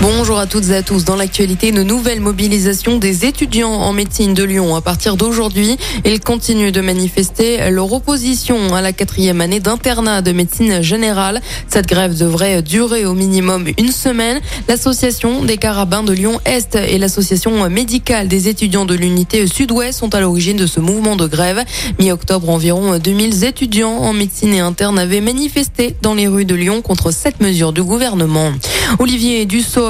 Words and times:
Bonjour 0.00 0.38
à 0.38 0.46
toutes 0.46 0.68
et 0.68 0.76
à 0.76 0.82
tous. 0.82 1.04
Dans 1.04 1.16
l'actualité, 1.16 1.68
une 1.68 1.82
nouvelle 1.82 2.20
mobilisation 2.20 2.98
des 2.98 3.24
étudiants 3.24 3.72
en 3.72 3.92
médecine 3.92 4.34
de 4.34 4.44
Lyon 4.44 4.76
à 4.76 4.82
partir 4.82 5.16
d'aujourd'hui. 5.16 5.78
Ils 6.04 6.20
continuent 6.20 6.72
de 6.72 6.80
manifester 6.82 7.70
leur 7.70 7.90
opposition 7.92 8.74
à 8.74 8.82
la 8.82 8.92
quatrième 8.92 9.40
année 9.40 9.60
d'internat 9.60 10.20
de 10.20 10.32
médecine 10.32 10.82
générale. 10.82 11.40
Cette 11.68 11.86
grève 11.86 12.18
devrait 12.18 12.60
durer 12.62 13.06
au 13.06 13.14
minimum 13.14 13.66
une 13.78 13.92
semaine. 13.92 14.40
L'association 14.68 15.42
des 15.42 15.56
carabins 15.56 16.02
de 16.02 16.12
Lyon-Est 16.12 16.76
et 16.76 16.98
l'association 16.98 17.68
médicale 17.70 18.28
des 18.28 18.48
étudiants 18.48 18.84
de 18.84 18.94
l'unité 18.94 19.46
sud-ouest 19.46 19.98
sont 19.98 20.14
à 20.14 20.20
l'origine 20.20 20.58
de 20.58 20.66
ce 20.66 20.80
mouvement 20.80 21.16
de 21.16 21.26
grève. 21.26 21.64
Mi-octobre, 21.98 22.50
environ 22.50 22.98
2000 22.98 23.44
étudiants 23.44 23.96
en 23.96 24.12
médecine 24.12 24.52
et 24.52 24.60
interne 24.60 24.98
avaient 24.98 25.22
manifesté 25.22 25.96
dans 26.02 26.14
les 26.14 26.28
rues 26.28 26.44
de 26.44 26.54
Lyon 26.54 26.82
contre 26.82 27.10
cette 27.10 27.40
mesure 27.40 27.72
du 27.72 27.82
gouvernement. 27.82 28.52
Olivier 28.98 29.40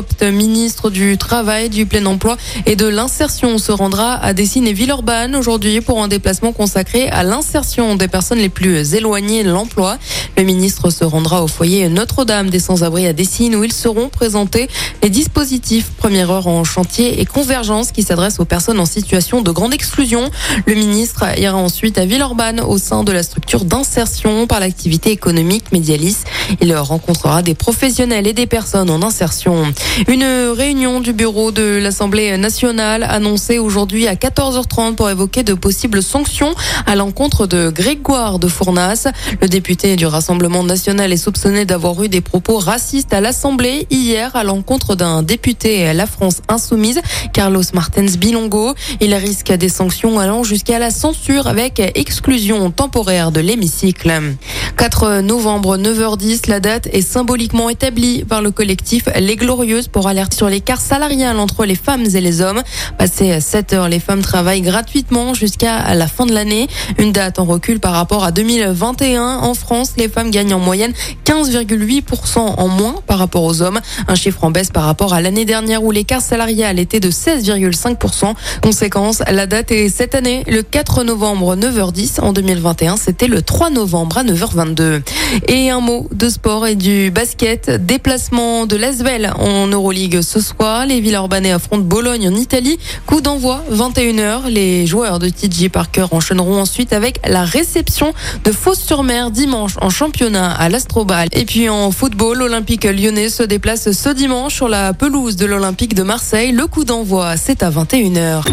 Dussopt, 0.04 0.22
ministre 0.22 0.90
du 0.90 1.16
Travail, 1.16 1.68
du 1.68 1.86
Plein 1.86 2.04
Emploi 2.06 2.36
et 2.66 2.76
de 2.76 2.86
l'Insertion, 2.86 3.58
se 3.58 3.72
rendra 3.72 4.14
à 4.14 4.32
Dessine 4.32 4.66
et 4.66 4.72
Villeurbanne 4.72 5.34
aujourd'hui 5.36 5.80
pour 5.80 6.02
un 6.02 6.08
déplacement 6.08 6.52
consacré 6.52 7.08
à 7.08 7.22
l'insertion 7.22 7.96
des 7.96 8.08
personnes 8.08 8.38
les 8.38 8.48
plus 8.48 8.94
éloignées 8.94 9.44
de 9.44 9.50
l'emploi. 9.50 9.98
Le 10.36 10.42
ministre 10.42 10.90
se 10.90 11.04
rendra 11.04 11.42
au 11.42 11.48
foyer 11.48 11.88
Notre-Dame 11.88 12.50
des 12.50 12.58
Sans-Abri 12.58 13.06
à 13.06 13.12
Dessine 13.12 13.56
où 13.56 13.64
ils 13.64 13.72
seront 13.72 14.08
présentés 14.08 14.68
les 15.02 15.10
dispositifs 15.10 15.90
première 15.96 16.30
heure 16.30 16.46
en 16.46 16.64
chantier 16.64 17.20
et 17.20 17.26
convergence 17.26 17.92
qui 17.92 18.02
s'adressent 18.02 18.40
aux 18.40 18.44
personnes 18.44 18.80
en 18.80 18.86
situation 18.86 19.42
de 19.42 19.50
grande 19.50 19.74
exclusion. 19.74 20.30
Le 20.66 20.74
ministre 20.74 21.24
ira 21.38 21.56
ensuite 21.56 21.98
à 21.98 22.06
Villeurbanne 22.06 22.60
au 22.60 22.78
sein 22.78 23.04
de 23.04 23.12
la 23.12 23.22
structure 23.22 23.64
d'insertion 23.64 24.46
par 24.46 24.60
l'activité 24.60 25.10
économique 25.10 25.72
Médialis. 25.72 26.18
Il 26.60 26.74
rencontrera 26.74 27.42
des 27.42 27.54
professionnels 27.54 28.26
et 28.26 28.32
des 28.32 28.46
personnes 28.46 28.90
en 28.90 29.02
insertion. 29.02 29.72
Une 30.08 30.24
réunion 30.24 31.00
du 31.00 31.12
bureau 31.12 31.50
de 31.50 31.78
l'Assemblée 31.82 32.36
nationale 32.36 33.02
annoncée 33.02 33.58
aujourd'hui 33.58 34.06
à 34.06 34.14
14h30 34.14 34.94
pour 34.94 35.10
évoquer 35.10 35.42
de 35.42 35.54
possibles 35.54 36.02
sanctions 36.02 36.54
à 36.86 36.96
l'encontre 36.96 37.46
de 37.46 37.70
Grégoire 37.70 38.38
de 38.38 38.48
Fournas. 38.48 39.08
Le 39.40 39.48
député 39.48 39.96
du 39.96 40.06
Rassemblement 40.06 40.64
national 40.64 41.12
est 41.12 41.16
soupçonné 41.16 41.64
d'avoir 41.64 42.02
eu 42.02 42.08
des 42.08 42.20
propos 42.20 42.58
racistes 42.58 43.12
à 43.12 43.20
l'Assemblée 43.20 43.86
hier 43.90 44.34
à 44.36 44.44
l'encontre 44.44 44.94
d'un 44.94 45.22
député 45.22 45.92
La 45.92 46.06
France 46.06 46.42
Insoumise, 46.48 47.00
Carlos 47.32 47.62
Martens 47.72 48.16
Bilongo. 48.18 48.74
Il 49.00 49.14
risque 49.14 49.52
des 49.52 49.68
sanctions 49.68 50.18
allant 50.18 50.42
jusqu'à 50.42 50.78
la 50.78 50.90
censure 50.90 51.46
avec 51.46 51.80
exclusion 51.94 52.70
temporaire 52.70 53.32
de 53.32 53.40
l'hémicycle. 53.40 54.34
4 54.76 55.20
novembre, 55.20 55.76
9h10, 55.78 56.48
la 56.48 56.60
date 56.60 56.88
est 56.92 57.00
symboliquement 57.00 57.70
établie 57.70 58.24
par 58.24 58.42
le 58.42 58.50
collectif 58.50 59.04
Les 59.18 59.36
Glorieuses 59.36 59.88
pour 59.88 60.08
alerter 60.08 60.36
sur 60.36 60.48
l'écart 60.48 60.80
salarial 60.80 61.38
entre 61.38 61.64
les 61.64 61.74
femmes 61.74 62.04
et 62.14 62.20
les 62.20 62.40
hommes. 62.40 62.62
Passé 62.98 63.40
7 63.40 63.72
heures, 63.72 63.88
les 63.88 64.00
femmes 64.00 64.22
travaillent 64.22 64.62
gratuitement 64.62 65.32
jusqu'à 65.32 65.94
la 65.94 66.06
fin 66.08 66.26
de 66.26 66.32
l'année. 66.32 66.68
Une 66.98 67.12
date 67.12 67.38
en 67.38 67.44
recul 67.44 67.78
par 67.78 67.92
rapport 67.92 68.24
à 68.24 68.32
2021. 68.32 69.38
En 69.38 69.54
France, 69.54 69.92
les 69.96 70.08
femmes 70.08 70.30
gagnent 70.30 70.54
en 70.54 70.58
moyenne 70.58 70.92
15,8% 71.24 72.38
en 72.38 72.68
moins 72.68 72.96
par 73.06 73.18
rapport 73.18 73.44
aux 73.44 73.62
hommes. 73.62 73.80
Un 74.08 74.14
chiffre 74.14 74.42
en 74.44 74.50
baisse 74.50 74.70
par 74.70 74.84
rapport 74.84 75.14
à 75.14 75.20
l'année 75.20 75.44
dernière 75.44 75.84
où 75.84 75.92
l'écart 75.92 76.22
salarial 76.22 76.78
était 76.78 77.00
de 77.00 77.10
16,5%. 77.10 78.34
Conséquence, 78.62 79.22
la 79.30 79.46
date 79.46 79.70
est 79.70 79.88
cette 79.88 80.14
année 80.14 80.42
le 80.48 80.62
4 80.62 81.04
novembre 81.04 81.54
9h10. 81.56 82.20
En 82.20 82.32
2021, 82.32 82.96
c'était 82.96 83.28
le 83.28 83.40
3 83.40 83.70
novembre 83.70 84.18
à 84.18 84.24
9h22. 84.64 85.02
Et 85.48 85.70
un 85.70 85.80
mot 85.80 86.08
de 86.12 86.28
sport 86.28 86.66
et 86.66 86.74
du 86.74 87.10
basket. 87.10 87.70
Déplacement 87.70 88.66
de 88.66 88.76
l'Asvel 88.76 89.32
en 89.38 89.66
Euroleague 89.66 90.20
ce 90.20 90.40
soir. 90.40 90.86
Les 90.86 91.00
Villeurbanais 91.00 91.52
affrontent 91.52 91.84
Bologne 91.84 92.28
en 92.28 92.34
Italie. 92.34 92.78
Coup 93.06 93.20
d'envoi 93.20 93.64
21h. 93.70 94.48
Les 94.48 94.86
joueurs 94.86 95.18
de 95.18 95.28
TJ 95.28 95.68
Parker 95.68 96.06
enchaîneront 96.10 96.60
ensuite 96.60 96.92
avec 96.92 97.20
la 97.26 97.44
réception 97.44 98.12
de 98.44 98.52
Fos-sur-Mer 98.52 99.30
dimanche 99.30 99.74
en 99.80 99.90
championnat 99.90 100.52
à 100.52 100.68
l'Astrobal. 100.68 101.28
Et 101.32 101.44
puis 101.44 101.68
en 101.68 101.90
football, 101.90 102.38
l'Olympique 102.38 102.84
lyonnais 102.84 103.28
se 103.28 103.42
déplace 103.42 103.92
ce 103.92 104.08
dimanche 104.10 104.54
sur 104.54 104.68
la 104.68 104.92
pelouse 104.92 105.36
de 105.36 105.46
l'Olympique 105.46 105.94
de 105.94 106.02
Marseille. 106.02 106.52
Le 106.52 106.66
coup 106.66 106.84
d'envoi, 106.84 107.36
c'est 107.36 107.62
à 107.62 107.70
21h. 107.70 108.44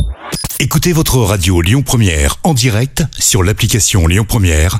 Écoutez 0.59 0.93
votre 0.93 1.17
radio 1.17 1.59
Lyon 1.61 1.81
Première 1.81 2.37
en 2.43 2.53
direct 2.53 3.03
sur 3.17 3.41
l'application 3.41 4.05
Lyon 4.05 4.25
Première, 4.27 4.79